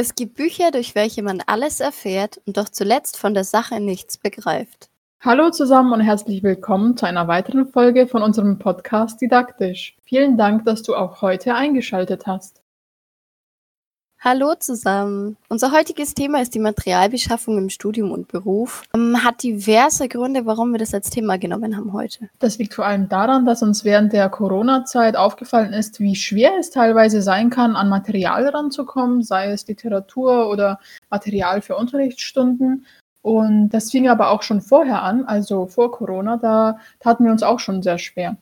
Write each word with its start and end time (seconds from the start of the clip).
Es 0.00 0.14
gibt 0.14 0.34
Bücher, 0.34 0.70
durch 0.70 0.94
welche 0.94 1.22
man 1.22 1.42
alles 1.46 1.80
erfährt 1.80 2.40
und 2.46 2.56
doch 2.56 2.68
zuletzt 2.68 3.16
von 3.16 3.34
der 3.34 3.44
Sache 3.44 3.80
nichts 3.80 4.16
begreift. 4.16 4.90
Hallo 5.20 5.50
zusammen 5.50 5.92
und 5.92 6.00
herzlich 6.00 6.42
willkommen 6.42 6.96
zu 6.96 7.06
einer 7.06 7.28
weiteren 7.28 7.66
Folge 7.66 8.06
von 8.06 8.22
unserem 8.22 8.60
Podcast 8.60 9.20
Didaktisch. 9.20 9.96
Vielen 10.04 10.36
Dank, 10.36 10.64
dass 10.64 10.82
du 10.82 10.94
auch 10.94 11.22
heute 11.22 11.54
eingeschaltet 11.54 12.26
hast. 12.28 12.62
Hallo 14.20 14.54
zusammen. 14.58 15.36
Unser 15.48 15.70
heutiges 15.70 16.12
Thema 16.12 16.42
ist 16.42 16.52
die 16.52 16.58
Materialbeschaffung 16.58 17.56
im 17.56 17.70
Studium 17.70 18.10
und 18.10 18.26
Beruf. 18.26 18.82
Ähm, 18.92 19.22
hat 19.22 19.44
diverse 19.44 20.08
Gründe, 20.08 20.44
warum 20.44 20.72
wir 20.72 20.78
das 20.78 20.92
als 20.92 21.10
Thema 21.10 21.38
genommen 21.38 21.76
haben 21.76 21.92
heute. 21.92 22.28
Das 22.40 22.58
liegt 22.58 22.74
vor 22.74 22.84
allem 22.84 23.08
daran, 23.08 23.46
dass 23.46 23.62
uns 23.62 23.84
während 23.84 24.12
der 24.12 24.28
Corona-Zeit 24.28 25.16
aufgefallen 25.16 25.72
ist, 25.72 26.00
wie 26.00 26.16
schwer 26.16 26.50
es 26.58 26.70
teilweise 26.70 27.22
sein 27.22 27.48
kann, 27.48 27.76
an 27.76 27.88
Material 27.88 28.48
ranzukommen, 28.48 29.22
sei 29.22 29.52
es 29.52 29.68
Literatur 29.68 30.50
oder 30.50 30.80
Material 31.10 31.62
für 31.62 31.76
Unterrichtsstunden. 31.76 32.86
Und 33.22 33.68
das 33.68 33.92
fing 33.92 34.08
aber 34.08 34.30
auch 34.30 34.42
schon 34.42 34.60
vorher 34.60 35.02
an, 35.02 35.26
also 35.26 35.66
vor 35.66 35.92
Corona, 35.92 36.38
da 36.38 36.80
taten 36.98 37.24
wir 37.24 37.30
uns 37.30 37.44
auch 37.44 37.60
schon 37.60 37.82
sehr 37.82 37.98
schwer. 37.98 38.36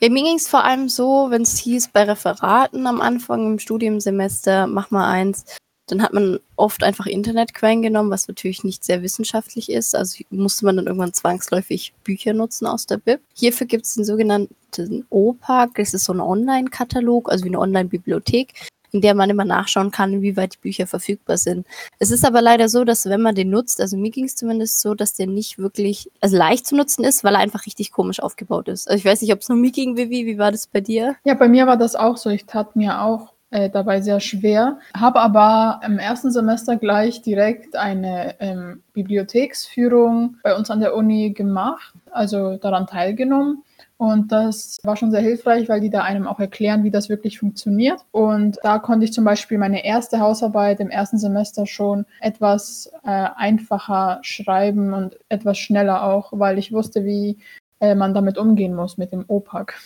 Ja, 0.00 0.08
mir 0.10 0.22
ging 0.22 0.36
es 0.36 0.48
vor 0.48 0.64
allem 0.64 0.88
so, 0.88 1.26
wenn 1.30 1.42
es 1.42 1.58
hieß, 1.58 1.88
bei 1.88 2.04
Referaten 2.04 2.86
am 2.86 3.00
Anfang 3.00 3.52
im 3.52 3.58
Studiensemester, 3.58 4.66
mach 4.66 4.90
mal 4.90 5.10
eins, 5.10 5.44
dann 5.86 6.02
hat 6.02 6.12
man 6.12 6.40
oft 6.56 6.82
einfach 6.82 7.06
Internetquellen 7.06 7.82
genommen, 7.82 8.10
was 8.10 8.26
natürlich 8.26 8.64
nicht 8.64 8.84
sehr 8.84 9.02
wissenschaftlich 9.02 9.70
ist. 9.70 9.94
Also 9.94 10.24
musste 10.30 10.64
man 10.64 10.76
dann 10.76 10.86
irgendwann 10.86 11.12
zwangsläufig 11.12 11.94
Bücher 12.02 12.32
nutzen 12.32 12.66
aus 12.66 12.86
der 12.86 12.96
Bib. 12.98 13.20
Hierfür 13.34 13.66
gibt 13.66 13.86
es 13.86 13.94
den 13.94 14.04
sogenannten 14.04 15.06
OPAC, 15.10 15.76
das 15.76 15.94
ist 15.94 16.04
so 16.04 16.12
ein 16.12 16.20
Online-Katalog, 16.20 17.30
also 17.30 17.44
wie 17.44 17.50
eine 17.50 17.60
Online-Bibliothek 17.60 18.52
in 18.96 19.02
der 19.02 19.14
man 19.14 19.30
immer 19.30 19.44
nachschauen 19.44 19.90
kann, 19.90 20.12
inwieweit 20.12 20.54
die 20.54 20.58
Bücher 20.58 20.86
verfügbar 20.86 21.36
sind. 21.36 21.66
Es 21.98 22.10
ist 22.10 22.24
aber 22.24 22.40
leider 22.40 22.68
so, 22.68 22.84
dass 22.84 23.06
wenn 23.06 23.20
man 23.20 23.34
den 23.34 23.50
nutzt, 23.50 23.80
also 23.80 23.96
mir 23.96 24.10
ging 24.10 24.24
es 24.24 24.36
zumindest 24.36 24.80
so, 24.80 24.94
dass 24.94 25.12
der 25.12 25.26
nicht 25.26 25.58
wirklich 25.58 26.10
also 26.20 26.36
leicht 26.36 26.66
zu 26.66 26.76
nutzen 26.76 27.04
ist, 27.04 27.22
weil 27.24 27.34
er 27.34 27.40
einfach 27.40 27.66
richtig 27.66 27.92
komisch 27.92 28.20
aufgebaut 28.20 28.68
ist. 28.68 28.88
Also 28.88 28.98
ich 28.98 29.04
weiß 29.04 29.20
nicht, 29.20 29.32
ob 29.32 29.40
es 29.40 29.48
nur 29.48 29.58
mir 29.58 29.70
ging, 29.70 29.96
Vivi, 29.96 30.26
wie 30.26 30.38
war 30.38 30.50
das 30.50 30.66
bei 30.66 30.80
dir? 30.80 31.16
Ja, 31.24 31.34
bei 31.34 31.48
mir 31.48 31.66
war 31.66 31.76
das 31.76 31.94
auch 31.94 32.16
so. 32.16 32.30
Ich 32.30 32.46
tat 32.46 32.74
mir 32.74 33.02
auch 33.02 33.34
äh, 33.50 33.68
dabei 33.68 34.00
sehr 34.00 34.20
schwer, 34.20 34.78
habe 34.96 35.20
aber 35.20 35.80
im 35.84 35.98
ersten 35.98 36.30
Semester 36.30 36.76
gleich 36.76 37.22
direkt 37.22 37.76
eine 37.76 38.34
ähm, 38.40 38.82
Bibliotheksführung 38.94 40.38
bei 40.42 40.56
uns 40.56 40.70
an 40.70 40.80
der 40.80 40.96
Uni 40.96 41.30
gemacht, 41.30 41.94
also 42.10 42.56
daran 42.56 42.86
teilgenommen 42.86 43.62
und 43.98 44.30
das 44.30 44.76
war 44.82 44.96
schon 44.96 45.10
sehr 45.10 45.22
hilfreich, 45.22 45.68
weil 45.68 45.80
die 45.80 45.88
da 45.88 46.02
einem 46.02 46.26
auch 46.26 46.38
erklären, 46.38 46.84
wie 46.84 46.90
das 46.90 47.08
wirklich 47.08 47.38
funktioniert. 47.38 48.04
Und 48.10 48.58
da 48.62 48.78
konnte 48.78 49.06
ich 49.06 49.12
zum 49.12 49.24
Beispiel 49.24 49.56
meine 49.56 49.86
erste 49.86 50.20
Hausarbeit 50.20 50.80
im 50.80 50.90
ersten 50.90 51.16
Semester 51.18 51.66
schon 51.66 52.04
etwas 52.20 52.90
äh, 53.04 53.28
einfacher 53.36 54.18
schreiben 54.22 54.92
und 54.92 55.18
etwas 55.30 55.58
schneller 55.58 56.04
auch, 56.04 56.32
weil 56.32 56.58
ich 56.58 56.72
wusste, 56.72 57.06
wie 57.06 57.38
äh, 57.80 57.94
man 57.94 58.12
damit 58.12 58.36
umgehen 58.36 58.74
muss 58.74 58.98
mit 58.98 59.12
dem 59.12 59.24
OPAC. 59.28 59.78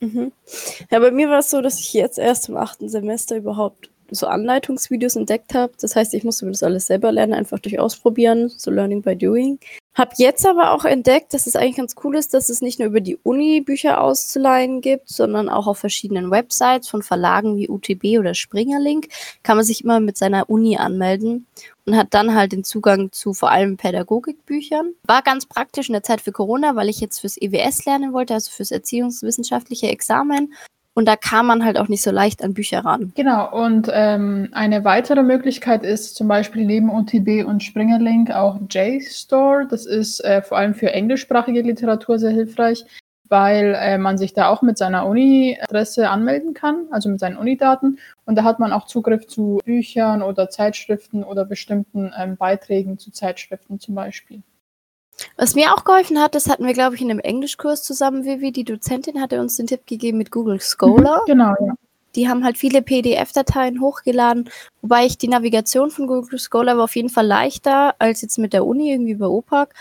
Mhm. 0.00 0.32
Ja, 0.90 0.98
bei 0.98 1.10
mir 1.10 1.28
war 1.28 1.40
es 1.40 1.50
so, 1.50 1.60
dass 1.60 1.80
ich 1.80 1.92
jetzt 1.92 2.18
erst 2.18 2.48
im 2.48 2.56
achten 2.56 2.88
Semester 2.88 3.36
überhaupt 3.36 3.91
so 4.12 4.26
Anleitungsvideos 4.26 5.16
entdeckt 5.16 5.54
habe. 5.54 5.72
Das 5.80 5.96
heißt, 5.96 6.14
ich 6.14 6.24
musste 6.24 6.44
mir 6.44 6.52
das 6.52 6.62
alles 6.62 6.86
selber 6.86 7.12
lernen, 7.12 7.34
einfach 7.34 7.58
durch 7.58 7.78
Ausprobieren, 7.78 8.48
so 8.48 8.70
Learning 8.70 9.02
by 9.02 9.16
Doing. 9.16 9.58
Hab 9.94 10.14
jetzt 10.18 10.46
aber 10.46 10.72
auch 10.72 10.86
entdeckt, 10.86 11.34
dass 11.34 11.46
es 11.46 11.54
eigentlich 11.54 11.76
ganz 11.76 11.94
cool 12.02 12.16
ist, 12.16 12.32
dass 12.32 12.48
es 12.48 12.62
nicht 12.62 12.78
nur 12.78 12.88
über 12.88 13.02
die 13.02 13.18
Uni 13.22 13.60
Bücher 13.60 14.00
auszuleihen 14.00 14.80
gibt, 14.80 15.10
sondern 15.10 15.50
auch 15.50 15.66
auf 15.66 15.78
verschiedenen 15.78 16.30
Websites 16.30 16.88
von 16.88 17.02
Verlagen 17.02 17.56
wie 17.56 17.68
UTB 17.68 18.18
oder 18.18 18.32
Springerlink 18.32 19.08
kann 19.42 19.56
man 19.56 19.66
sich 19.66 19.84
immer 19.84 20.00
mit 20.00 20.16
seiner 20.16 20.48
Uni 20.48 20.78
anmelden 20.78 21.46
und 21.84 21.96
hat 21.96 22.08
dann 22.14 22.34
halt 22.34 22.52
den 22.52 22.64
Zugang 22.64 23.12
zu 23.12 23.34
vor 23.34 23.50
allem 23.50 23.76
Pädagogikbüchern. 23.76 24.94
War 25.04 25.20
ganz 25.20 25.44
praktisch 25.44 25.90
in 25.90 25.92
der 25.92 26.02
Zeit 26.02 26.22
für 26.22 26.32
Corona, 26.32 26.74
weil 26.74 26.88
ich 26.88 27.00
jetzt 27.00 27.20
fürs 27.20 27.36
EWS 27.36 27.84
lernen 27.84 28.14
wollte, 28.14 28.32
also 28.32 28.50
fürs 28.50 28.70
erziehungswissenschaftliche 28.70 29.88
Examen 29.88 30.54
und 30.94 31.08
da 31.08 31.16
kam 31.16 31.46
man 31.46 31.64
halt 31.64 31.78
auch 31.78 31.88
nicht 31.88 32.02
so 32.02 32.10
leicht 32.10 32.42
an 32.42 32.54
Bücher 32.54 32.84
ran. 32.84 33.12
Genau, 33.14 33.50
und 33.50 33.88
ähm, 33.92 34.48
eine 34.52 34.84
weitere 34.84 35.22
Möglichkeit 35.22 35.84
ist 35.84 36.16
zum 36.16 36.28
Beispiel 36.28 36.64
neben 36.66 36.90
OTB 36.90 37.46
und 37.46 37.62
Springerlink 37.62 38.30
auch 38.30 38.58
JSTOR. 38.68 39.64
Das 39.64 39.86
ist 39.86 40.20
äh, 40.20 40.42
vor 40.42 40.58
allem 40.58 40.74
für 40.74 40.92
englischsprachige 40.92 41.62
Literatur 41.62 42.18
sehr 42.18 42.30
hilfreich, 42.30 42.84
weil 43.28 43.74
äh, 43.78 43.96
man 43.96 44.18
sich 44.18 44.34
da 44.34 44.48
auch 44.48 44.60
mit 44.60 44.76
seiner 44.76 45.06
Uni-Adresse 45.06 46.10
anmelden 46.10 46.52
kann, 46.52 46.86
also 46.90 47.08
mit 47.08 47.20
seinen 47.20 47.38
Unidaten. 47.38 47.98
Und 48.26 48.36
da 48.36 48.44
hat 48.44 48.58
man 48.58 48.72
auch 48.72 48.86
Zugriff 48.86 49.26
zu 49.26 49.60
Büchern 49.64 50.22
oder 50.22 50.50
Zeitschriften 50.50 51.24
oder 51.24 51.46
bestimmten 51.46 52.12
ähm, 52.18 52.36
Beiträgen 52.36 52.98
zu 52.98 53.10
Zeitschriften 53.10 53.80
zum 53.80 53.94
Beispiel. 53.94 54.42
Was 55.36 55.54
mir 55.54 55.72
auch 55.74 55.84
geholfen 55.84 56.18
hat, 56.18 56.34
das 56.34 56.48
hatten 56.48 56.66
wir, 56.66 56.72
glaube 56.72 56.94
ich, 56.94 57.02
in 57.02 57.10
einem 57.10 57.20
Englischkurs 57.20 57.82
zusammen, 57.82 58.24
Vivi. 58.24 58.52
Die 58.52 58.64
Dozentin 58.64 59.20
hatte 59.20 59.40
uns 59.40 59.56
den 59.56 59.66
Tipp 59.66 59.86
gegeben 59.86 60.18
mit 60.18 60.30
Google 60.30 60.60
Scholar. 60.60 61.22
Mhm, 61.22 61.26
genau, 61.26 61.54
ja. 61.60 61.74
Die 62.14 62.28
haben 62.28 62.44
halt 62.44 62.58
viele 62.58 62.82
PDF-Dateien 62.82 63.80
hochgeladen, 63.80 64.50
wobei 64.82 65.06
ich 65.06 65.16
die 65.16 65.28
Navigation 65.28 65.90
von 65.90 66.06
Google 66.06 66.38
Scholar 66.38 66.76
war 66.76 66.84
auf 66.84 66.96
jeden 66.96 67.08
Fall 67.08 67.26
leichter 67.26 67.94
als 67.98 68.20
jetzt 68.20 68.38
mit 68.38 68.52
der 68.52 68.66
Uni 68.66 68.92
irgendwie 68.92 69.14
bei 69.14 69.26
OPAC. 69.26 69.74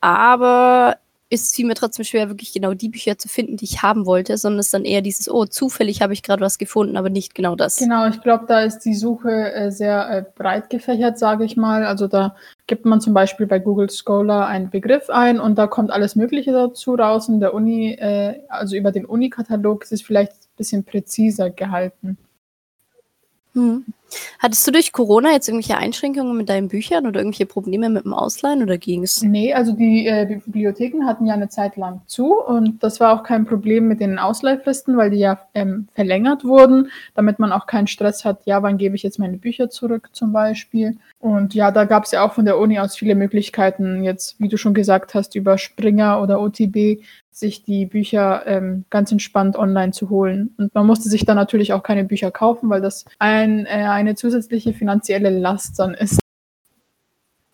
Aber 0.00 0.98
ist 1.30 1.54
fiel 1.54 1.66
mir 1.66 1.74
trotzdem 1.74 2.04
schwer, 2.04 2.28
wirklich 2.28 2.52
genau 2.52 2.74
die 2.74 2.88
Bücher 2.88 3.18
zu 3.18 3.28
finden, 3.28 3.56
die 3.56 3.64
ich 3.64 3.82
haben 3.82 4.06
wollte, 4.06 4.38
sondern 4.38 4.60
es 4.60 4.66
ist 4.66 4.74
dann 4.74 4.84
eher 4.84 5.02
dieses, 5.02 5.30
oh, 5.30 5.44
zufällig 5.44 6.00
habe 6.00 6.12
ich 6.12 6.22
gerade 6.22 6.42
was 6.42 6.58
gefunden, 6.58 6.96
aber 6.96 7.10
nicht 7.10 7.34
genau 7.34 7.54
das. 7.54 7.76
Genau, 7.76 8.06
ich 8.06 8.20
glaube, 8.22 8.46
da 8.48 8.62
ist 8.62 8.80
die 8.80 8.94
Suche 8.94 9.52
äh, 9.52 9.70
sehr 9.70 10.08
äh, 10.10 10.24
breit 10.36 10.70
gefächert, 10.70 11.18
sage 11.18 11.44
ich 11.44 11.56
mal. 11.56 11.84
Also 11.84 12.06
da 12.06 12.34
gibt 12.68 12.84
man 12.84 13.00
zum 13.00 13.14
Beispiel 13.14 13.46
bei 13.46 13.58
Google 13.58 13.90
Scholar 13.90 14.46
einen 14.46 14.70
Begriff 14.70 15.10
ein 15.10 15.40
und 15.40 15.56
da 15.56 15.66
kommt 15.66 15.90
alles 15.90 16.14
Mögliche 16.14 16.52
dazu 16.52 16.94
raus. 16.94 17.28
In 17.28 17.40
der 17.40 17.54
Uni, 17.54 17.94
äh, 17.94 18.42
also 18.48 18.76
über 18.76 18.92
den 18.92 19.06
Uni-Katalog 19.06 19.82
ist 19.82 19.92
es 19.92 20.02
vielleicht 20.02 20.32
ein 20.32 20.56
bisschen 20.56 20.84
präziser 20.84 21.50
gehalten. 21.50 22.18
Hm. 23.58 23.84
Hattest 24.38 24.66
du 24.66 24.70
durch 24.70 24.92
Corona 24.92 25.32
jetzt 25.32 25.48
irgendwelche 25.48 25.76
Einschränkungen 25.76 26.36
mit 26.36 26.48
deinen 26.48 26.68
Büchern 26.68 27.06
oder 27.06 27.20
irgendwelche 27.20 27.44
Probleme 27.44 27.90
mit 27.90 28.04
dem 28.04 28.14
Ausleihen 28.14 28.62
oder 28.62 28.78
ging 28.78 29.02
es? 29.02 29.22
Nee, 29.22 29.52
also 29.52 29.72
die 29.72 30.06
äh, 30.06 30.40
Bibliotheken 30.46 31.04
hatten 31.04 31.26
ja 31.26 31.34
eine 31.34 31.50
Zeit 31.50 31.76
lang 31.76 32.00
zu 32.06 32.40
und 32.40 32.82
das 32.82 33.00
war 33.00 33.12
auch 33.12 33.22
kein 33.22 33.44
Problem 33.44 33.86
mit 33.86 34.00
den 34.00 34.18
Ausleihfristen, 34.18 34.96
weil 34.96 35.10
die 35.10 35.18
ja 35.18 35.40
ähm, 35.54 35.88
verlängert 35.94 36.44
wurden, 36.44 36.90
damit 37.14 37.38
man 37.38 37.52
auch 37.52 37.66
keinen 37.66 37.86
Stress 37.86 38.24
hat, 38.24 38.46
ja, 38.46 38.62
wann 38.62 38.78
gebe 38.78 38.96
ich 38.96 39.02
jetzt 39.02 39.18
meine 39.18 39.36
Bücher 39.36 39.68
zurück 39.68 40.08
zum 40.12 40.32
Beispiel. 40.32 40.96
Und 41.18 41.52
ja, 41.52 41.70
da 41.70 41.84
gab 41.84 42.04
es 42.04 42.12
ja 42.12 42.24
auch 42.24 42.32
von 42.32 42.46
der 42.46 42.58
Uni 42.58 42.78
aus 42.78 42.96
viele 42.96 43.14
Möglichkeiten, 43.14 44.04
jetzt, 44.04 44.40
wie 44.40 44.48
du 44.48 44.56
schon 44.56 44.72
gesagt 44.72 45.14
hast, 45.14 45.34
über 45.34 45.58
Springer 45.58 46.22
oder 46.22 46.40
OTB 46.40 47.02
sich 47.38 47.62
die 47.62 47.86
Bücher 47.86 48.46
ähm, 48.46 48.84
ganz 48.90 49.12
entspannt 49.12 49.56
online 49.56 49.92
zu 49.92 50.10
holen. 50.10 50.54
Und 50.58 50.74
man 50.74 50.86
musste 50.86 51.08
sich 51.08 51.24
dann 51.24 51.36
natürlich 51.36 51.72
auch 51.72 51.82
keine 51.82 52.04
Bücher 52.04 52.30
kaufen, 52.30 52.68
weil 52.70 52.80
das 52.80 53.04
ein, 53.18 53.66
äh, 53.66 53.86
eine 53.88 54.14
zusätzliche 54.14 54.72
finanzielle 54.72 55.30
Last 55.30 55.78
dann 55.78 55.94
ist. 55.94 56.18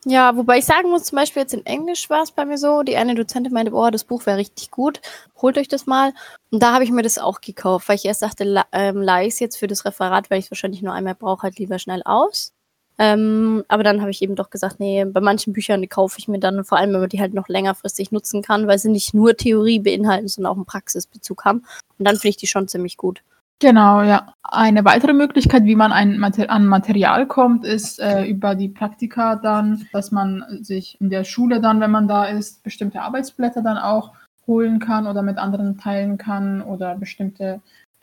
Ja, 0.06 0.36
wobei 0.36 0.58
ich 0.58 0.66
sagen 0.66 0.90
muss, 0.90 1.04
zum 1.04 1.16
Beispiel 1.16 1.42
jetzt 1.42 1.54
in 1.54 1.64
Englisch 1.64 2.10
war 2.10 2.22
es 2.22 2.30
bei 2.30 2.44
mir 2.44 2.58
so, 2.58 2.82
die 2.82 2.96
eine 2.96 3.14
Dozentin 3.14 3.54
meinte, 3.54 3.70
boah, 3.70 3.90
das 3.90 4.04
Buch 4.04 4.26
wäre 4.26 4.36
richtig 4.36 4.70
gut, 4.70 5.00
holt 5.40 5.56
euch 5.56 5.68
das 5.68 5.86
mal. 5.86 6.12
Und 6.50 6.62
da 6.62 6.74
habe 6.74 6.84
ich 6.84 6.90
mir 6.90 7.02
das 7.02 7.16
auch 7.16 7.40
gekauft, 7.40 7.88
weil 7.88 7.96
ich 7.96 8.04
erst 8.04 8.20
dachte, 8.20 8.64
ähm, 8.72 9.00
leih 9.00 9.26
es 9.26 9.40
jetzt 9.40 9.56
für 9.56 9.66
das 9.66 9.86
Referat, 9.86 10.30
weil 10.30 10.40
ich 10.40 10.46
es 10.46 10.50
wahrscheinlich 10.50 10.82
nur 10.82 10.92
einmal 10.92 11.14
brauche, 11.14 11.44
halt 11.44 11.58
lieber 11.58 11.78
schnell 11.78 12.02
aus. 12.04 12.52
Ähm, 12.98 13.64
aber 13.68 13.82
dann 13.82 14.00
habe 14.00 14.10
ich 14.10 14.22
eben 14.22 14.36
doch 14.36 14.50
gesagt, 14.50 14.78
nee, 14.78 15.04
bei 15.04 15.20
manchen 15.20 15.52
Büchern 15.52 15.88
kaufe 15.88 16.18
ich 16.18 16.28
mir 16.28 16.38
dann, 16.38 16.64
vor 16.64 16.78
allem 16.78 16.92
wenn 16.92 17.00
man 17.00 17.08
die 17.08 17.20
halt 17.20 17.34
noch 17.34 17.48
längerfristig 17.48 18.12
nutzen 18.12 18.42
kann, 18.42 18.66
weil 18.66 18.78
sie 18.78 18.90
nicht 18.90 19.14
nur 19.14 19.36
Theorie 19.36 19.80
beinhalten, 19.80 20.28
sondern 20.28 20.52
auch 20.52 20.56
einen 20.56 20.66
Praxisbezug 20.66 21.44
haben. 21.44 21.64
Und 21.98 22.06
dann 22.06 22.16
finde 22.16 22.28
ich 22.30 22.36
die 22.36 22.46
schon 22.46 22.68
ziemlich 22.68 22.96
gut. 22.96 23.22
Genau, 23.60 24.02
ja. 24.02 24.34
Eine 24.42 24.84
weitere 24.84 25.12
Möglichkeit, 25.12 25.64
wie 25.64 25.76
man 25.76 25.92
ein 25.92 26.22
an 26.22 26.66
Material 26.66 27.26
kommt, 27.26 27.64
ist 27.64 27.98
äh, 28.00 28.24
über 28.24 28.54
die 28.54 28.68
Praktika 28.68 29.36
dann, 29.36 29.86
dass 29.92 30.10
man 30.10 30.44
sich 30.60 31.00
in 31.00 31.08
der 31.08 31.24
Schule 31.24 31.60
dann, 31.60 31.80
wenn 31.80 31.90
man 31.90 32.08
da 32.08 32.26
ist, 32.26 32.62
bestimmte 32.62 33.00
Arbeitsblätter 33.00 33.62
dann 33.62 33.78
auch 33.78 34.12
holen 34.46 34.78
kann 34.78 35.06
oder 35.06 35.22
mit 35.22 35.38
anderen 35.38 35.78
teilen 35.78 36.18
kann 36.18 36.62
oder 36.62 36.94
bestimmte 36.96 37.60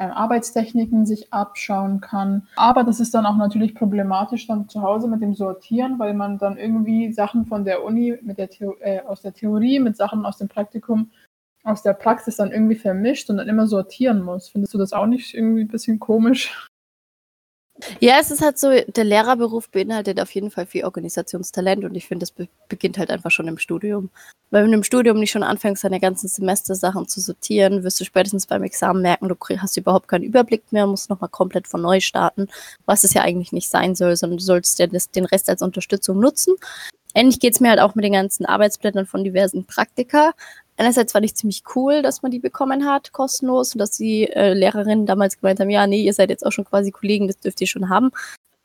Arbeitstechniken 0.10 1.06
sich 1.06 1.32
abschauen 1.32 2.02
kann. 2.02 2.48
Aber 2.56 2.84
das 2.84 3.00
ist 3.00 3.14
dann 3.14 3.26
auch 3.26 3.38
natürlich 3.38 3.76
problematisch 3.76 4.48
dann 4.48 4.68
zu 4.68 4.82
Hause 4.82 5.08
mit 5.08 5.22
dem 5.22 5.36
Sortieren, 5.36 6.00
weil 6.00 6.14
man 6.14 6.38
dann 6.38 6.58
irgendwie 6.58 7.14
Sachen 7.14 7.46
von 7.46 7.66
der 7.66 7.84
Uni 7.84 8.18
mit 8.22 8.38
der 8.38 8.50
Theo 8.50 8.76
äh, 8.80 9.02
aus 9.02 9.22
der 9.22 9.34
Theorie 9.34 9.80
mit 9.80 9.98
Sachen 9.98 10.26
aus 10.26 10.38
dem 10.38 10.48
Praktikum 10.48 11.12
aus 11.64 11.84
der 11.84 11.94
Praxis 11.94 12.38
dann 12.38 12.52
irgendwie 12.52 12.76
vermischt 12.76 13.30
und 13.30 13.38
dann 13.38 13.48
immer 13.48 13.68
sortieren 13.68 14.24
muss. 14.24 14.50
Findest 14.50 14.74
du 14.74 14.78
das 14.78 14.94
auch 14.94 15.06
nicht 15.06 15.34
irgendwie 15.34 15.62
ein 15.62 15.68
bisschen 15.68 16.00
komisch? 16.00 16.70
Ja, 18.00 18.18
es 18.20 18.32
ist 18.32 18.42
halt 18.42 18.58
so, 18.58 18.70
der 18.70 19.04
Lehrerberuf 19.04 19.70
beinhaltet 19.70 20.20
auf 20.20 20.32
jeden 20.32 20.52
Fall 20.52 20.66
viel 20.66 20.86
Organisationstalent 20.86 21.84
und 21.84 21.96
ich 21.96 22.08
finde, 22.08 22.24
das 22.24 22.32
be 22.32 22.48
beginnt 22.68 22.98
halt 22.98 23.12
einfach 23.12 23.32
schon 23.32 23.48
im 23.48 23.58
Studium. 23.58 24.10
Weil 24.50 24.64
wenn 24.64 24.72
du 24.72 24.78
im 24.78 24.84
Studium 24.84 25.20
nicht 25.20 25.32
schon 25.32 25.44
anfängst, 25.44 25.84
deine 25.84 26.00
ganzen 26.00 26.28
Semestersachen 26.28 27.08
zu 27.08 27.20
sortieren, 27.22 27.84
wirst 27.84 28.00
du 28.00 28.06
spätestens 28.06 28.48
beim 28.48 28.64
Examen 28.64 29.02
merken, 29.02 29.28
du 29.28 29.36
hast 29.58 29.78
überhaupt 29.78 30.08
keinen 30.08 30.24
Überblick 30.24 30.72
mehr, 30.72 30.88
musst 30.88 31.10
nochmal 31.10 31.30
komplett 31.30 31.68
von 31.68 31.82
neu 31.82 32.00
starten, 32.00 32.48
was 32.86 33.04
es 33.04 33.14
ja 33.14 33.24
eigentlich 33.24 33.52
nicht 33.52 33.70
sein 33.70 33.96
soll, 33.96 34.16
sondern 34.16 34.38
du 34.38 34.44
sollst 34.44 34.80
ja 34.80 34.88
das, 34.88 35.10
den 35.10 35.26
Rest 35.26 35.50
als 35.50 35.62
Unterstützung 35.62 36.20
nutzen. 36.20 36.56
Ähnlich 37.14 37.40
geht 37.40 37.54
es 37.54 37.60
mir 37.60 37.70
halt 37.70 37.80
auch 37.80 37.96
mit 37.96 38.06
den 38.06 38.14
ganzen 38.14 38.46
Arbeitsblättern 38.46 39.06
von 39.06 39.24
diversen 39.24 39.66
Praktika 39.66 40.34
einerseits 40.82 41.12
fand 41.12 41.26
ich 41.26 41.36
ziemlich 41.36 41.64
cool, 41.76 42.02
dass 42.02 42.24
man 42.24 42.32
die 42.32 42.40
bekommen 42.40 42.86
hat, 42.86 43.12
kostenlos, 43.14 43.74
und 43.74 43.80
dass 43.80 43.92
die 43.92 44.28
äh, 44.28 44.54
Lehrerinnen 44.54 45.06
damals 45.06 45.40
gemeint 45.40 45.60
haben, 45.60 45.70
ja, 45.70 45.86
nee, 45.86 46.02
ihr 46.02 46.14
seid 46.14 46.30
jetzt 46.32 46.46
auch 46.46 46.52
schon 46.52 46.66
quasi 46.66 46.92
Kollegen, 46.92 47.28
das 47.28 47.38
dürft 47.38 47.62
ihr 47.62 47.68
schon 47.68 47.90
haben. 47.90 48.12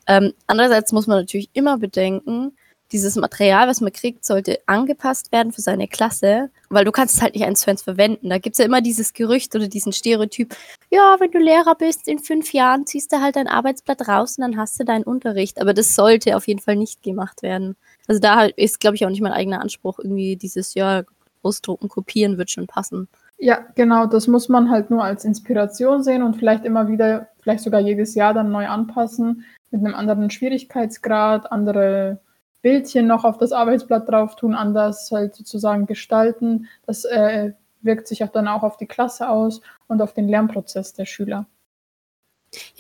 Ähm, 0.07 0.33
andererseits 0.47 0.93
muss 0.93 1.07
man 1.07 1.19
natürlich 1.19 1.51
immer 1.53 1.79
bedenken, 1.79 2.53
dieses 2.93 3.17
Material, 3.17 3.67
was 3.67 3.81
man 3.81 3.93
kriegt, 3.93 4.25
sollte 4.25 4.61
angepasst 4.67 5.33
werden 5.33 5.53
für 5.53 5.61
seine 5.61 5.89
Klasse, 5.89 6.51
weil 6.71 6.85
du 6.85 6.93
kannst 6.93 7.17
es 7.17 7.23
halt 7.23 7.35
nicht 7.35 7.45
eins 7.45 7.61
zu 7.61 7.71
eins 7.71 7.83
verwenden. 7.83 8.29
Da 8.31 8.39
gibt 8.39 8.55
es 8.55 8.59
ja 8.59 8.65
immer 8.65 8.81
dieses 8.81 9.13
Gerücht 9.13 9.55
oder 9.57 9.67
diesen 9.69 9.93
Stereotyp, 9.93 10.55
ja, 10.91 11.17
wenn 11.19 11.33
du 11.33 11.39
Lehrer 11.39 11.75
bist, 11.75 12.07
in 12.07 12.21
fünf 12.21 12.53
Jahren 12.53 12.87
ziehst 12.87 13.13
du 13.13 13.21
halt 13.21 13.37
dein 13.37 13.49
Arbeitsblatt 13.49 14.07
raus 14.07 14.39
und 14.39 14.43
dann 14.43 14.57
hast 14.57 14.79
du 14.79 14.85
deinen 14.85 15.03
Unterricht. 15.03 15.61
Aber 15.61 15.75
das 15.75 15.97
sollte 15.97 16.37
auf 16.37 16.47
jeden 16.47 16.61
Fall 16.61 16.77
nicht 16.77 17.03
gemacht 17.03 17.43
werden. 17.43 17.77
Also 18.07 18.21
da 18.21 18.45
ist, 18.45 18.79
glaube 18.79 18.95
ich, 18.95 19.05
auch 19.05 19.11
nicht 19.11 19.21
mein 19.21 19.33
eigener 19.33 19.61
Anspruch, 19.61 19.99
irgendwie 19.99 20.37
dieses, 20.37 20.75
ja, 20.75 21.03
ausdrucken, 21.43 21.89
kopieren 21.89 22.39
wird 22.39 22.51
schon 22.51 22.67
passen. 22.67 23.09
Ja, 23.39 23.67
genau, 23.75 24.07
das 24.07 24.29
muss 24.29 24.49
man 24.49 24.71
halt 24.71 24.91
nur 24.91 25.05
als 25.05 25.25
Inspiration 25.25 26.03
sehen 26.03 26.23
und 26.23 26.37
vielleicht 26.37 26.65
immer 26.65 26.89
wieder, 26.89 27.29
vielleicht 27.41 27.65
sogar 27.65 27.81
jedes 27.81 28.15
Jahr 28.15 28.33
dann 28.33 28.51
neu 28.51 28.67
anpassen, 28.67 29.45
mit 29.71 29.85
einem 29.85 29.95
anderen 29.95 30.31
Schwierigkeitsgrad, 30.31 31.53
andere 31.53 32.21
Bildchen 32.63 33.07
noch 33.07 33.25
auf 33.25 33.37
das 33.39 33.53
Arbeitsblatt 33.53 34.09
drauf 34.09 34.37
tun, 34.37 34.55
anders 34.55 35.11
halt 35.13 35.35
sozusagen 35.35 35.87
gestalten. 35.87 36.67
Das 36.87 37.05
äh, 37.05 37.53
wirkt 37.83 38.09
sich 38.09 38.25
auch 38.25 38.29
dann 38.29 38.49
auch 38.49 38.63
auf 38.63 38.77
die 38.77 38.87
Klasse 38.87 39.29
aus 39.29 39.61
und 39.87 40.01
auf 40.03 40.15
den 40.15 40.29
Lernprozess 40.29 40.95
der 40.95 41.05
Schüler. 41.05 41.47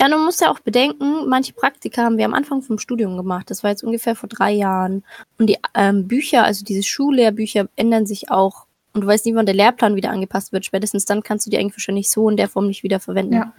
Ja, 0.01 0.09
du 0.09 0.19
musst 0.19 0.41
ja 0.41 0.51
auch 0.51 0.61
bedenken, 0.61 1.29
manche 1.29 1.53
Praktika 1.53 2.03
haben 2.03 2.19
wir 2.19 2.25
am 2.25 2.35
Anfang 2.35 2.63
vom 2.63 2.79
Studium 2.79 3.17
gemacht. 3.17 3.51
Das 3.51 3.63
war 3.63 3.71
jetzt 3.71 3.85
ungefähr 3.85 4.17
vor 4.17 4.29
drei 4.29 4.53
Jahren. 4.53 5.05
Und 5.39 5.49
die 5.49 5.59
ähm, 5.75 6.09
Bücher, 6.09 6.45
also 6.45 6.65
diese 6.65 6.83
Schullehrbücher, 6.83 7.69
ändern 7.77 8.07
sich 8.07 8.31
auch. 8.31 8.67
Und 8.93 9.03
du 9.03 9.07
weißt 9.07 9.27
nie, 9.27 9.35
wann 9.35 9.47
der 9.47 9.55
Lehrplan 9.55 9.97
wieder 9.97 10.11
angepasst 10.11 10.53
wird. 10.53 10.65
Spätestens 10.65 11.05
dann 11.05 11.23
kannst 11.23 11.47
du 11.47 11.51
die 11.51 11.59
eigentlich 11.59 11.75
wahrscheinlich 11.75 12.11
so 12.11 12.29
in 12.31 12.37
der 12.37 12.49
Form 12.49 12.67
nicht 12.67 12.83
wieder 12.83 13.01
verwenden. 13.01 13.35
Ja. 13.35 13.53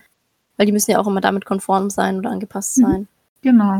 Weil 0.57 0.65
die 0.65 0.71
müssen 0.71 0.91
ja 0.91 0.99
auch 0.99 1.07
immer 1.07 1.21
damit 1.21 1.45
konform 1.45 1.89
sein 1.89 2.17
oder 2.17 2.31
angepasst 2.31 2.77
mhm. 2.77 2.81
sein. 2.81 3.07
Genau. 3.41 3.79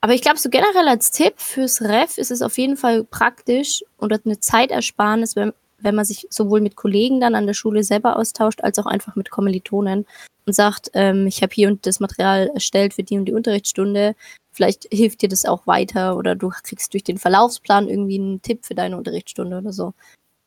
Aber 0.00 0.14
ich 0.14 0.22
glaube, 0.22 0.38
so 0.38 0.48
generell 0.48 0.88
als 0.88 1.10
Tipp 1.10 1.34
fürs 1.36 1.82
Ref 1.82 2.16
ist 2.16 2.30
es 2.30 2.40
auf 2.40 2.56
jeden 2.58 2.76
Fall 2.76 3.04
praktisch 3.04 3.84
und 3.96 4.12
eine 4.24 4.38
Zeitersparnis, 4.38 5.36
wenn, 5.36 5.52
wenn 5.78 5.94
man 5.94 6.04
sich 6.04 6.26
sowohl 6.30 6.60
mit 6.60 6.76
Kollegen 6.76 7.20
dann 7.20 7.34
an 7.34 7.46
der 7.46 7.54
Schule 7.54 7.82
selber 7.82 8.16
austauscht, 8.16 8.62
als 8.62 8.78
auch 8.78 8.86
einfach 8.86 9.16
mit 9.16 9.30
Kommilitonen 9.30 10.06
und 10.46 10.52
sagt, 10.52 10.90
ähm, 10.94 11.26
ich 11.26 11.42
habe 11.42 11.52
hier 11.52 11.68
und 11.68 11.86
das 11.86 12.00
Material 12.00 12.50
erstellt 12.54 12.94
für 12.94 13.02
die 13.02 13.18
und 13.18 13.26
die 13.26 13.34
Unterrichtsstunde. 13.34 14.14
Vielleicht 14.52 14.88
hilft 14.90 15.22
dir 15.22 15.28
das 15.28 15.44
auch 15.44 15.66
weiter 15.66 16.16
oder 16.16 16.34
du 16.34 16.48
kriegst 16.48 16.92
durch 16.94 17.04
den 17.04 17.18
Verlaufsplan 17.18 17.88
irgendwie 17.88 18.18
einen 18.18 18.42
Tipp 18.42 18.64
für 18.64 18.74
deine 18.74 18.96
Unterrichtsstunde 18.96 19.58
oder 19.58 19.72
so. 19.72 19.92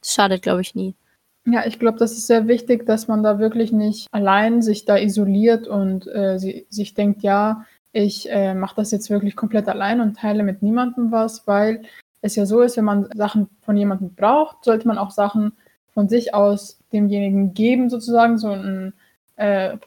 Das 0.02 0.14
schadet, 0.14 0.42
glaube 0.42 0.62
ich, 0.62 0.74
nie. 0.74 0.96
Ja, 1.46 1.66
ich 1.66 1.80
glaube, 1.80 1.98
das 1.98 2.12
ist 2.14 2.28
sehr 2.28 2.48
wichtig, 2.48 2.86
dass 2.86 3.08
man 3.08 3.24
da 3.24 3.40
wirklich 3.40 3.72
nicht 3.72 4.08
allein 4.12 4.62
sich 4.62 4.86
da 4.86 4.98
isoliert 4.98 5.68
und 5.68 6.08
äh, 6.08 6.38
sie, 6.38 6.68
sich 6.70 6.94
denkt, 6.94 7.24
ja, 7.24 7.66
ich 7.92 8.30
äh, 8.30 8.54
mache 8.54 8.76
das 8.76 8.92
jetzt 8.92 9.10
wirklich 9.10 9.36
komplett 9.36 9.68
allein 9.68 10.00
und 10.00 10.18
teile 10.18 10.44
mit 10.44 10.62
niemandem 10.62 11.12
was, 11.12 11.48
weil 11.48 11.84
es 12.22 12.36
ja 12.36 12.46
so 12.46 12.62
ist, 12.62 12.78
wenn 12.78 12.86
man 12.86 13.10
Sachen 13.16 13.50
von 13.62 13.78
jemandem 13.78 14.14
braucht, 14.14 14.64
sollte 14.64 14.88
man 14.88 14.98
auch 14.98 15.12
Sachen 15.12 15.54
von 15.94 16.10
sich 16.10 16.34
aus 16.34 16.80
demjenigen 16.92 17.54
geben, 17.54 17.90
sozusagen, 17.90 18.38
so 18.38 18.52
ein 18.52 18.94
äh, 19.36 19.78